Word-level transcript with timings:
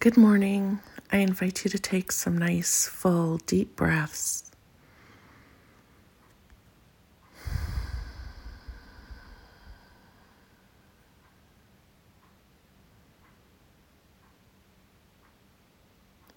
Good 0.00 0.16
morning. 0.16 0.80
I 1.12 1.18
invite 1.18 1.62
you 1.62 1.70
to 1.70 1.78
take 1.78 2.10
some 2.10 2.38
nice, 2.38 2.86
full, 2.86 3.36
deep 3.44 3.76
breaths. 3.76 4.50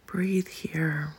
Breathe 0.07 0.49
here. 0.49 1.13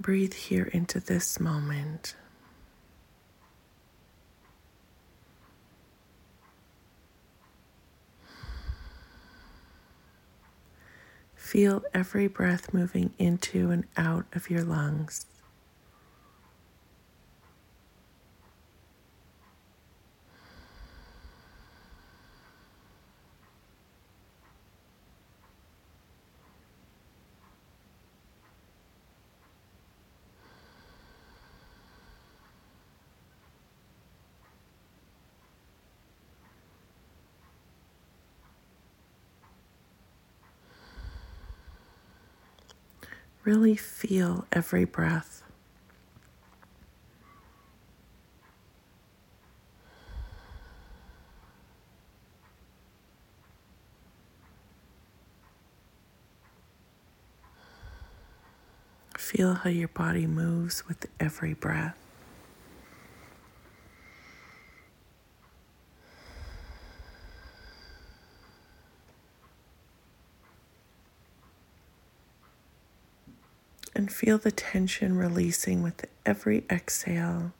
Breathe 0.00 0.32
here 0.32 0.70
into 0.72 0.98
this 1.00 1.38
moment. 1.38 2.14
Feel 11.50 11.82
every 11.92 12.28
breath 12.28 12.72
moving 12.72 13.12
into 13.18 13.72
and 13.72 13.82
out 13.96 14.24
of 14.34 14.50
your 14.50 14.62
lungs. 14.62 15.26
Really 43.44 43.74
feel 43.74 44.46
every 44.52 44.84
breath. 44.84 45.42
Feel 59.16 59.54
how 59.54 59.70
your 59.70 59.88
body 59.88 60.26
moves 60.26 60.86
with 60.86 61.06
every 61.18 61.54
breath. 61.54 61.96
and 74.00 74.09
feel 74.20 74.36
the 74.36 74.50
tension 74.50 75.16
releasing 75.16 75.82
with 75.82 76.04
every 76.26 76.62
exhale. 76.68 77.52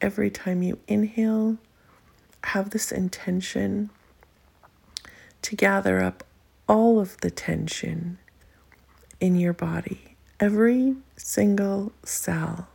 Every 0.00 0.30
time 0.30 0.64
you 0.64 0.80
inhale, 0.88 1.58
have 2.42 2.70
this 2.70 2.90
intention 2.90 3.90
to 5.42 5.54
gather 5.54 6.02
up 6.02 6.24
all 6.68 6.98
of 6.98 7.16
the 7.20 7.30
tension 7.30 8.18
in 9.20 9.36
your 9.36 9.52
body, 9.52 10.16
every 10.40 10.96
single 11.16 11.92
cell. 12.02 12.66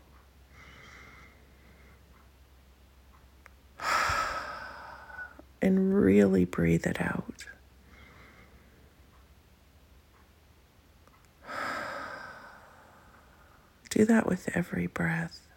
And 5.61 5.93
really 5.95 6.45
breathe 6.45 6.87
it 6.87 6.99
out. 6.99 7.45
Do 13.89 14.05
that 14.05 14.25
with 14.27 14.49
every 14.55 14.87
breath. 14.87 15.47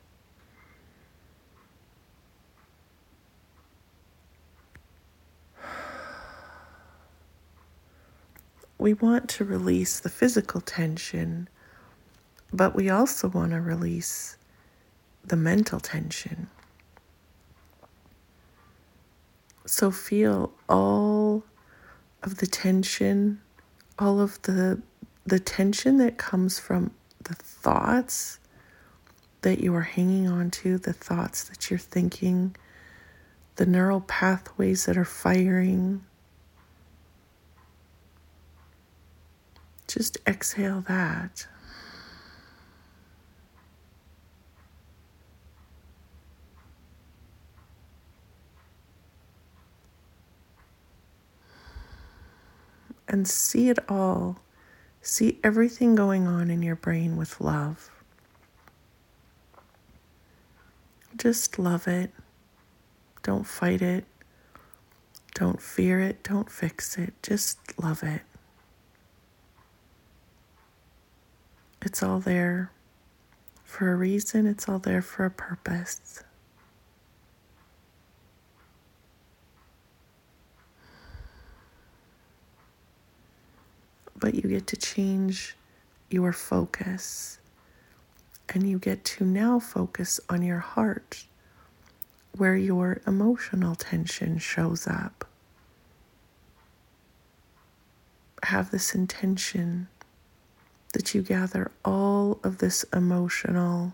We 8.76 8.92
want 8.92 9.30
to 9.30 9.44
release 9.44 10.00
the 10.00 10.10
physical 10.10 10.60
tension, 10.60 11.48
but 12.52 12.74
we 12.74 12.90
also 12.90 13.28
want 13.28 13.52
to 13.52 13.60
release 13.60 14.36
the 15.24 15.36
mental 15.36 15.80
tension. 15.80 16.48
So 19.66 19.90
feel 19.90 20.52
all 20.68 21.44
of 22.22 22.36
the 22.38 22.46
tension, 22.46 23.40
all 23.98 24.20
of 24.20 24.40
the 24.42 24.82
the 25.26 25.38
tension 25.38 25.96
that 25.98 26.18
comes 26.18 26.58
from 26.58 26.90
the 27.22 27.34
thoughts 27.34 28.38
that 29.40 29.60
you 29.60 29.74
are 29.74 29.82
hanging 29.82 30.28
on 30.28 30.50
to, 30.50 30.76
the 30.76 30.92
thoughts 30.92 31.44
that 31.44 31.70
you're 31.70 31.78
thinking, 31.78 32.54
the 33.56 33.64
neural 33.64 34.02
pathways 34.02 34.84
that 34.84 34.98
are 34.98 35.04
firing. 35.04 36.04
Just 39.86 40.18
exhale 40.26 40.82
that. 40.88 41.46
And 53.14 53.28
see 53.28 53.68
it 53.68 53.78
all. 53.88 54.38
See 55.00 55.38
everything 55.44 55.94
going 55.94 56.26
on 56.26 56.50
in 56.50 56.62
your 56.62 56.74
brain 56.74 57.16
with 57.16 57.40
love. 57.40 57.88
Just 61.16 61.56
love 61.56 61.86
it. 61.86 62.10
Don't 63.22 63.46
fight 63.46 63.82
it. 63.82 64.04
Don't 65.32 65.62
fear 65.62 66.00
it. 66.00 66.24
Don't 66.24 66.50
fix 66.50 66.98
it. 66.98 67.14
Just 67.22 67.58
love 67.80 68.02
it. 68.02 68.22
It's 71.80 72.02
all 72.02 72.18
there 72.18 72.72
for 73.62 73.92
a 73.92 73.96
reason, 73.96 74.46
it's 74.46 74.68
all 74.68 74.80
there 74.80 75.02
for 75.02 75.24
a 75.24 75.30
purpose. 75.30 76.24
But 84.24 84.34
you 84.34 84.48
get 84.48 84.66
to 84.66 84.74
change 84.74 85.54
your 86.08 86.32
focus. 86.32 87.38
And 88.48 88.66
you 88.66 88.78
get 88.78 89.04
to 89.04 89.24
now 89.26 89.58
focus 89.60 90.18
on 90.30 90.40
your 90.40 90.60
heart, 90.60 91.26
where 92.34 92.56
your 92.56 93.02
emotional 93.06 93.74
tension 93.74 94.38
shows 94.38 94.86
up. 94.86 95.26
Have 98.44 98.70
this 98.70 98.94
intention 98.94 99.88
that 100.94 101.14
you 101.14 101.20
gather 101.20 101.70
all 101.84 102.40
of 102.42 102.56
this 102.58 102.82
emotional 102.94 103.92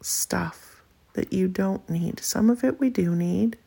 stuff 0.00 0.80
that 1.12 1.34
you 1.34 1.48
don't 1.48 1.86
need. 1.90 2.20
Some 2.20 2.48
of 2.48 2.64
it 2.64 2.80
we 2.80 2.88
do 2.88 3.14
need, 3.14 3.58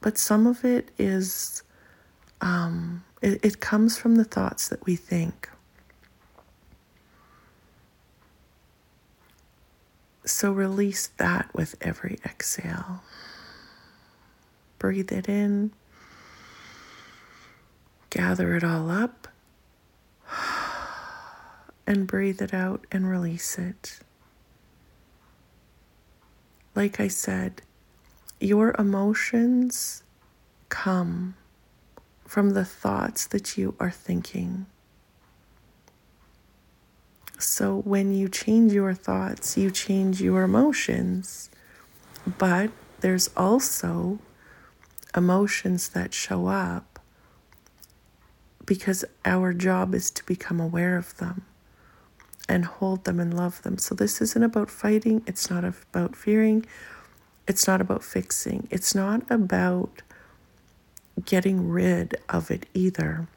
but 0.00 0.16
some 0.16 0.46
of 0.46 0.64
it 0.64 0.88
is 0.96 1.62
um, 2.40 3.04
it, 3.22 3.44
it 3.44 3.60
comes 3.60 3.98
from 3.98 4.16
the 4.16 4.24
thoughts 4.24 4.68
that 4.68 4.84
we 4.86 4.96
think. 4.96 5.48
So 10.24 10.52
release 10.52 11.06
that 11.16 11.48
with 11.54 11.74
every 11.80 12.18
exhale. 12.24 13.02
Breathe 14.78 15.10
it 15.10 15.28
in, 15.28 15.72
gather 18.10 18.54
it 18.54 18.62
all 18.62 18.90
up, 18.90 19.26
and 21.86 22.06
breathe 22.06 22.42
it 22.42 22.52
out 22.52 22.86
and 22.92 23.08
release 23.08 23.58
it. 23.58 24.00
Like 26.74 27.00
I 27.00 27.08
said, 27.08 27.62
your 28.38 28.74
emotions 28.78 30.02
come 30.68 31.34
from 32.28 32.50
the 32.52 32.64
thoughts 32.64 33.26
that 33.28 33.58
you 33.58 33.74
are 33.80 33.90
thinking. 33.90 34.66
So 37.38 37.78
when 37.80 38.14
you 38.14 38.28
change 38.28 38.72
your 38.72 38.94
thoughts, 38.94 39.56
you 39.58 39.70
change 39.72 40.20
your 40.22 40.42
emotions. 40.44 41.50
But 42.38 42.70
there's 43.00 43.30
also 43.36 44.20
emotions 45.16 45.90
that 45.90 46.14
show 46.14 46.48
up 46.48 47.00
because 48.66 49.04
our 49.24 49.54
job 49.54 49.94
is 49.94 50.10
to 50.12 50.24
become 50.26 50.60
aware 50.60 50.96
of 50.98 51.16
them. 51.18 51.46
and 52.48 52.64
hold 52.64 53.04
them 53.04 53.20
and 53.20 53.34
love 53.36 53.62
them. 53.62 53.78
So 53.78 53.94
this 53.94 54.20
isn't 54.22 54.42
about 54.42 54.70
fighting, 54.70 55.22
it's 55.26 55.50
not 55.50 55.64
about 55.64 56.16
fearing, 56.16 56.64
it's 57.46 57.66
not 57.66 57.80
about 57.80 58.04
fixing, 58.04 58.68
it's 58.70 58.94
not 58.94 59.22
about 59.30 60.02
getting 61.24 61.68
rid 61.68 62.16
of 62.28 62.50
it 62.50 62.66
either. 62.74 63.28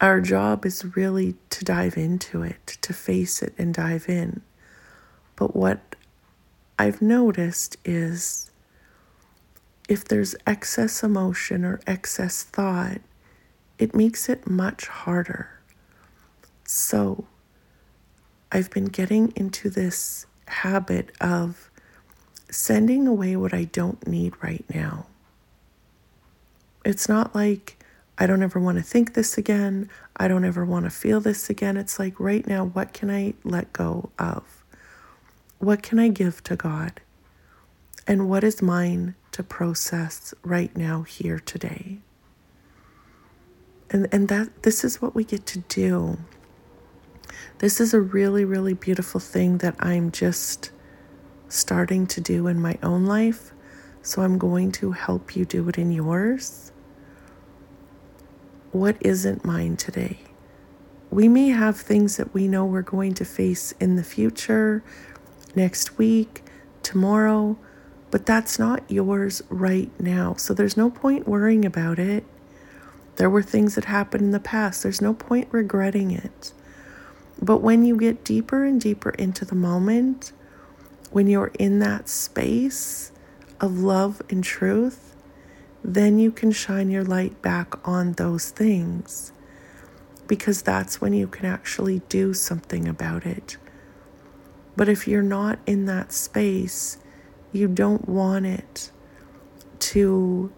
Our 0.00 0.20
job 0.20 0.64
is 0.64 0.96
really 0.96 1.36
to 1.50 1.64
dive 1.64 1.96
into 1.96 2.42
it, 2.42 2.78
to 2.80 2.92
face 2.92 3.42
it 3.42 3.54
and 3.58 3.74
dive 3.74 4.08
in. 4.08 4.40
But 5.36 5.54
what 5.54 5.94
I've 6.78 7.02
noticed 7.02 7.76
is 7.84 8.50
if 9.88 10.04
there's 10.04 10.34
excess 10.46 11.02
emotion 11.02 11.64
or 11.64 11.80
excess 11.86 12.42
thought, 12.42 13.00
it 13.78 13.94
makes 13.94 14.28
it 14.28 14.48
much 14.48 14.86
harder. 14.86 15.50
So 16.64 17.26
I've 18.52 18.70
been 18.70 18.86
getting 18.86 19.32
into 19.36 19.68
this 19.68 20.26
habit 20.46 21.12
of 21.20 21.69
sending 22.50 23.06
away 23.06 23.36
what 23.36 23.54
I 23.54 23.64
don't 23.64 24.06
need 24.06 24.34
right 24.42 24.64
now. 24.72 25.06
It's 26.84 27.08
not 27.08 27.34
like 27.34 27.76
I 28.18 28.26
don't 28.26 28.42
ever 28.42 28.60
want 28.60 28.78
to 28.78 28.82
think 28.82 29.14
this 29.14 29.38
again. 29.38 29.88
I 30.16 30.28
don't 30.28 30.44
ever 30.44 30.64
want 30.64 30.84
to 30.84 30.90
feel 30.90 31.20
this 31.20 31.48
again. 31.48 31.76
It's 31.76 31.98
like 31.98 32.18
right 32.20 32.46
now, 32.46 32.66
what 32.66 32.92
can 32.92 33.10
I 33.10 33.34
let 33.44 33.72
go 33.72 34.10
of? 34.18 34.62
What 35.58 35.82
can 35.82 35.98
I 35.98 36.08
give 36.08 36.42
to 36.44 36.56
God? 36.56 37.00
And 38.06 38.28
what 38.28 38.44
is 38.44 38.60
mine 38.60 39.14
to 39.32 39.42
process 39.42 40.34
right 40.42 40.74
now, 40.76 41.02
here 41.02 41.38
today? 41.38 41.98
And, 43.90 44.08
and 44.12 44.28
that 44.28 44.62
this 44.62 44.84
is 44.84 45.00
what 45.00 45.14
we 45.14 45.24
get 45.24 45.46
to 45.46 45.60
do. 45.60 46.18
This 47.58 47.80
is 47.80 47.92
a 47.92 48.00
really, 48.00 48.44
really 48.44 48.74
beautiful 48.74 49.20
thing 49.20 49.58
that 49.58 49.76
I'm 49.78 50.10
just 50.10 50.70
starting 51.50 52.06
to 52.06 52.20
do 52.20 52.46
in 52.46 52.60
my 52.60 52.78
own 52.82 53.04
life. 53.04 53.52
So 54.02 54.22
I'm 54.22 54.38
going 54.38 54.72
to 54.72 54.92
help 54.92 55.36
you 55.36 55.44
do 55.44 55.68
it 55.68 55.76
in 55.76 55.90
yours. 55.92 56.72
What 58.72 58.96
isn't 59.00 59.44
mine 59.44 59.76
today? 59.76 60.20
We 61.10 61.28
may 61.28 61.48
have 61.48 61.76
things 61.76 62.16
that 62.16 62.32
we 62.32 62.46
know 62.48 62.64
we're 62.64 62.82
going 62.82 63.14
to 63.14 63.24
face 63.24 63.72
in 63.80 63.96
the 63.96 64.04
future, 64.04 64.82
next 65.56 65.98
week, 65.98 66.44
tomorrow, 66.82 67.58
but 68.12 68.26
that's 68.26 68.58
not 68.58 68.88
yours 68.88 69.42
right 69.48 69.90
now. 70.00 70.34
So 70.34 70.54
there's 70.54 70.76
no 70.76 70.88
point 70.88 71.28
worrying 71.28 71.64
about 71.64 71.98
it. 71.98 72.24
There 73.16 73.28
were 73.28 73.42
things 73.42 73.74
that 73.74 73.86
happened 73.86 74.22
in 74.22 74.30
the 74.30 74.40
past. 74.40 74.82
There's 74.82 75.02
no 75.02 75.12
point 75.12 75.48
regretting 75.50 76.12
it. 76.12 76.52
But 77.42 77.58
when 77.58 77.84
you 77.84 77.96
get 77.96 78.24
deeper 78.24 78.64
and 78.64 78.80
deeper 78.80 79.10
into 79.10 79.44
the 79.44 79.54
moment, 79.56 80.32
when 81.10 81.26
you're 81.26 81.52
in 81.58 81.78
that 81.80 82.08
space 82.08 83.12
of 83.60 83.78
love 83.78 84.22
and 84.30 84.42
truth, 84.42 85.14
then 85.82 86.18
you 86.18 86.30
can 86.30 86.52
shine 86.52 86.90
your 86.90 87.04
light 87.04 87.40
back 87.42 87.86
on 87.86 88.12
those 88.12 88.50
things 88.50 89.32
because 90.26 90.62
that's 90.62 91.00
when 91.00 91.12
you 91.12 91.26
can 91.26 91.46
actually 91.46 92.00
do 92.08 92.32
something 92.32 92.86
about 92.86 93.26
it. 93.26 93.56
But 94.76 94.88
if 94.88 95.08
you're 95.08 95.22
not 95.22 95.58
in 95.66 95.86
that 95.86 96.12
space, 96.12 96.98
you 97.52 97.66
don't 97.66 98.08
want 98.08 98.46
it 98.46 98.92
to 99.80 100.52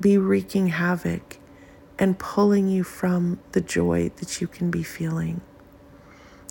be 0.00 0.16
wreaking 0.16 0.68
havoc 0.68 1.38
and 1.98 2.18
pulling 2.18 2.68
you 2.68 2.84
from 2.84 3.40
the 3.52 3.60
joy 3.60 4.10
that 4.16 4.40
you 4.40 4.46
can 4.46 4.70
be 4.70 4.82
feeling. 4.82 5.40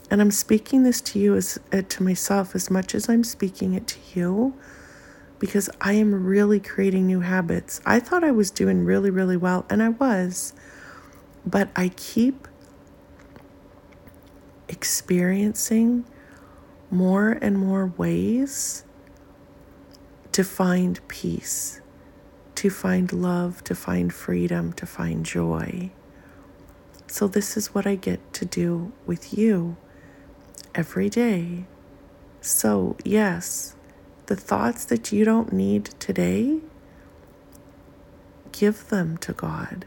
And 0.10 0.22
I'm 0.22 0.31
speaking 0.31 0.84
this 0.84 1.02
to 1.02 1.19
you 1.19 1.36
as 1.36 1.60
uh, 1.74 1.81
to 1.90 2.04
myself 2.04 2.56
as 2.56 2.69
much 2.69 2.94
as 2.94 3.10
I'm 3.10 3.24
speaking 3.24 3.74
it 3.74 3.88
to 3.88 4.00
you 4.13 4.54
because 5.40 5.69
I 5.81 5.94
am 5.94 6.25
really 6.25 6.60
creating 6.60 7.07
new 7.07 7.22
habits. 7.22 7.81
I 7.86 8.00
thought 8.00 8.24
I 8.24 8.31
was 8.31 8.52
doing 8.52 8.86
really 8.86 9.10
really 9.10 9.38
well 9.38 9.66
and 9.69 9.81
I 9.81 9.90
was. 9.90 10.54
But 11.46 11.69
I 11.75 11.90
keep 11.90 12.48
experiencing 14.68 16.06
more 16.90 17.31
and 17.31 17.58
more 17.58 17.88
ways 17.98 18.84
to 20.31 20.44
find 20.44 21.00
peace, 21.08 21.81
to 22.56 22.69
find 22.69 23.12
love, 23.13 23.63
to 23.63 23.75
find 23.75 24.13
freedom, 24.13 24.74
to 24.74 24.86
find 24.86 25.25
joy. 25.25 25.92
So, 27.08 27.28
this 27.28 27.56
is 27.56 27.74
what 27.74 27.86
I 27.86 27.96
get 27.96 28.34
to 28.34 28.46
do 28.46 28.92
with 29.06 29.38
you 29.38 29.78
every 30.75 31.10
day. 31.10 31.66
So, 32.42 32.95
yes, 33.04 33.75
the 34.27 34.36
thoughts 34.36 34.86
that 34.86 35.12
you 35.12 35.25
don't 35.25 35.51
need 35.51 35.86
today, 36.00 36.60
give 38.51 38.89
them 38.89 39.18
to 39.18 39.33
God. 39.33 39.86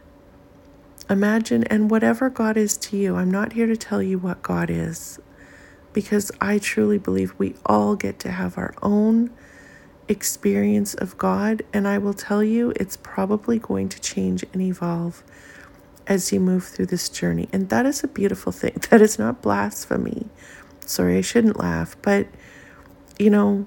Imagine, 1.09 1.65
and 1.65 1.91
whatever 1.91 2.29
God 2.29 2.57
is 2.57 2.77
to 2.79 2.97
you, 2.97 3.17
I'm 3.17 3.31
not 3.31 3.53
here 3.53 3.67
to 3.67 3.77
tell 3.77 4.03
you 4.03 4.19
what 4.19 4.43
God 4.43 4.69
is 4.71 5.21
because 5.93 6.31
I 6.41 6.59
truly 6.59 6.99
believe 6.99 7.35
we 7.39 7.55
all 7.65 7.97
get 7.97 8.19
to 8.21 8.31
have 8.31 8.59
our 8.59 8.75
own 8.83 9.31
experience 10.07 10.95
of 10.95 11.17
God. 11.19 11.63
And 11.73 11.89
I 11.89 11.99
will 11.99 12.15
tell 12.15 12.45
you, 12.45 12.73
it's 12.77 12.97
probably 12.97 13.59
going 13.59 13.89
to 13.91 14.01
change 14.01 14.45
and 14.53 14.61
evolve 14.61 15.23
as 16.07 16.33
you 16.33 16.41
move 16.41 16.65
through 16.65 16.87
this 16.87 17.09
journey. 17.09 17.49
And 17.53 17.69
that 17.71 17.87
is 17.87 18.03
a 18.05 18.09
beautiful 18.09 18.53
thing. 18.53 18.77
That 18.91 19.01
is 19.03 19.19
not 19.19 19.43
blasphemy. 19.43 20.27
Sorry, 20.89 21.19
I 21.19 21.21
shouldn't 21.21 21.59
laugh, 21.59 21.97
but 22.01 22.29
you 23.19 23.29
know, 23.29 23.67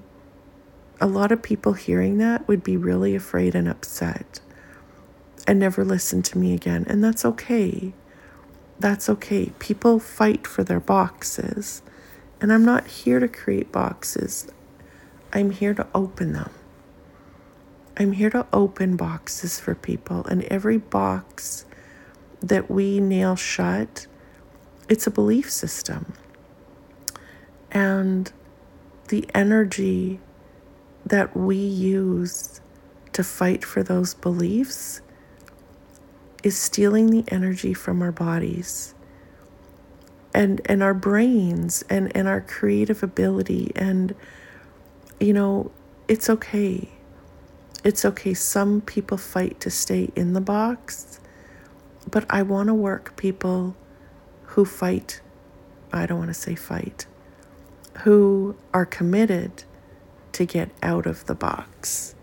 a 1.00 1.06
lot 1.06 1.30
of 1.30 1.40
people 1.40 1.74
hearing 1.74 2.18
that 2.18 2.48
would 2.48 2.64
be 2.64 2.76
really 2.76 3.14
afraid 3.14 3.54
and 3.54 3.68
upset 3.68 4.40
and 5.46 5.60
never 5.60 5.84
listen 5.84 6.22
to 6.22 6.38
me 6.38 6.52
again. 6.52 6.84
And 6.88 7.02
that's 7.02 7.24
okay. 7.24 7.92
That's 8.80 9.08
okay. 9.08 9.52
People 9.60 10.00
fight 10.00 10.48
for 10.48 10.64
their 10.64 10.80
boxes. 10.80 11.82
And 12.40 12.52
I'm 12.52 12.64
not 12.64 12.88
here 12.88 13.20
to 13.20 13.28
create 13.28 13.70
boxes, 13.70 14.48
I'm 15.32 15.52
here 15.52 15.74
to 15.74 15.86
open 15.94 16.32
them. 16.32 16.50
I'm 17.96 18.12
here 18.12 18.30
to 18.30 18.46
open 18.52 18.96
boxes 18.96 19.60
for 19.60 19.76
people. 19.76 20.24
And 20.24 20.42
every 20.44 20.78
box 20.78 21.66
that 22.40 22.68
we 22.68 22.98
nail 22.98 23.36
shut, 23.36 24.08
it's 24.88 25.06
a 25.06 25.10
belief 25.10 25.50
system. 25.52 26.14
And 27.72 28.30
the 29.08 29.26
energy 29.34 30.20
that 31.04 31.36
we 31.36 31.56
use 31.56 32.60
to 33.12 33.24
fight 33.24 33.64
for 33.64 33.82
those 33.82 34.14
beliefs 34.14 35.00
is 36.44 36.56
stealing 36.56 37.10
the 37.10 37.24
energy 37.28 37.74
from 37.74 38.02
our 38.02 38.12
bodies 38.12 38.94
and 40.34 40.60
and 40.66 40.82
our 40.82 40.94
brains 40.94 41.84
and 41.90 42.14
and 42.16 42.28
our 42.28 42.40
creative 42.40 43.02
ability. 43.02 43.72
And 43.74 44.14
you 45.18 45.32
know 45.32 45.72
it's 46.08 46.30
okay. 46.30 46.88
It's 47.84 48.04
okay. 48.04 48.34
Some 48.34 48.80
people 48.82 49.18
fight 49.18 49.58
to 49.60 49.70
stay 49.70 50.10
in 50.14 50.34
the 50.34 50.40
box 50.40 51.18
but 52.10 52.24
i 52.30 52.42
want 52.42 52.68
to 52.68 52.74
work 52.74 53.16
people 53.16 53.76
who 54.46 54.64
fight. 54.64 55.20
I 55.92 56.06
don't 56.06 56.18
want 56.18 56.30
to 56.30 56.34
say 56.34 56.54
fight 56.54 57.06
who 58.00 58.56
are 58.72 58.86
committed 58.86 59.64
to 60.32 60.46
get 60.46 60.70
out 60.82 61.06
of 61.06 61.26
the 61.26 61.34
box. 61.34 62.14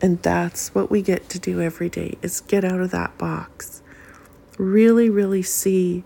And 0.00 0.22
that's 0.22 0.74
what 0.74 0.90
we 0.90 1.02
get 1.02 1.28
to 1.30 1.38
do 1.38 1.60
every 1.60 1.88
day 1.88 2.16
is 2.22 2.40
get 2.40 2.64
out 2.64 2.80
of 2.80 2.90
that 2.92 3.18
box. 3.18 3.82
Really 4.56 5.08
really 5.08 5.42
see 5.42 6.04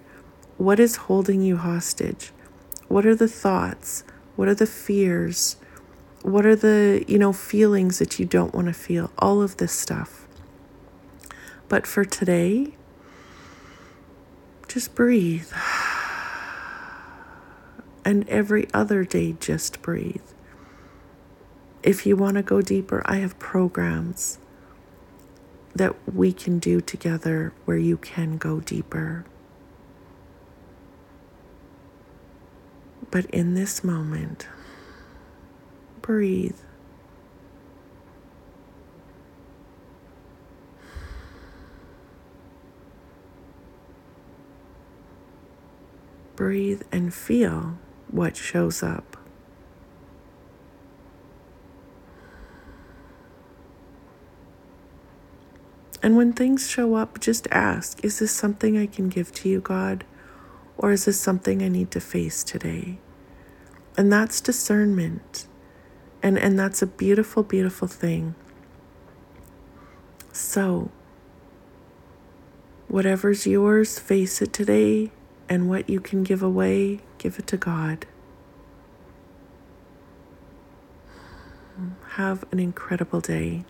what 0.56 0.78
is 0.78 0.96
holding 0.96 1.42
you 1.42 1.56
hostage. 1.56 2.32
What 2.88 3.06
are 3.06 3.16
the 3.16 3.28
thoughts? 3.28 4.04
What 4.36 4.48
are 4.48 4.54
the 4.54 4.66
fears? 4.66 5.56
What 6.22 6.46
are 6.46 6.54
the, 6.54 7.04
you 7.08 7.18
know, 7.18 7.32
feelings 7.32 7.98
that 7.98 8.18
you 8.18 8.26
don't 8.26 8.54
want 8.54 8.68
to 8.68 8.72
feel? 8.72 9.10
All 9.18 9.42
of 9.42 9.56
this 9.56 9.72
stuff. 9.72 10.28
But 11.68 11.86
for 11.86 12.04
today, 12.04 12.74
just 14.68 14.94
breathe 14.94 15.50
and 18.04 18.28
every 18.28 18.68
other 18.72 19.04
day 19.04 19.36
just 19.38 19.82
breathe. 19.82 20.22
If 21.82 22.06
you 22.06 22.16
want 22.16 22.36
to 22.36 22.42
go 22.42 22.62
deeper, 22.62 23.02
I 23.04 23.16
have 23.16 23.38
programs 23.38 24.38
that 25.74 25.94
we 26.12 26.32
can 26.32 26.58
do 26.58 26.80
together 26.80 27.52
where 27.64 27.76
you 27.76 27.96
can 27.96 28.36
go 28.36 28.60
deeper. 28.60 29.24
But 33.10 33.26
in 33.26 33.54
this 33.54 33.82
moment, 33.82 34.48
breathe. 36.00 36.56
breathe 46.34 46.82
and 46.90 47.14
feel 47.14 47.78
what 48.12 48.36
shows 48.36 48.82
up. 48.82 49.16
And 56.02 56.16
when 56.16 56.32
things 56.32 56.68
show 56.68 56.94
up, 56.96 57.20
just 57.20 57.46
ask 57.50 58.04
Is 58.04 58.18
this 58.18 58.32
something 58.32 58.76
I 58.76 58.86
can 58.86 59.08
give 59.08 59.32
to 59.32 59.48
you, 59.48 59.60
God? 59.60 60.04
Or 60.76 60.90
is 60.90 61.04
this 61.04 61.20
something 61.20 61.62
I 61.62 61.68
need 61.68 61.90
to 61.92 62.00
face 62.00 62.42
today? 62.42 62.98
And 63.96 64.12
that's 64.12 64.40
discernment. 64.40 65.46
And, 66.22 66.38
and 66.38 66.58
that's 66.58 66.82
a 66.82 66.86
beautiful, 66.86 67.42
beautiful 67.42 67.88
thing. 67.88 68.34
So, 70.32 70.90
whatever's 72.88 73.46
yours, 73.46 73.98
face 73.98 74.40
it 74.40 74.52
today. 74.52 75.10
And 75.48 75.68
what 75.68 75.90
you 75.90 76.00
can 76.00 76.22
give 76.24 76.42
away, 76.42 77.00
give 77.18 77.38
it 77.38 77.46
to 77.48 77.56
God. 77.56 78.06
Have 82.12 82.44
an 82.52 82.58
incredible 82.58 83.20
day. 83.20 83.64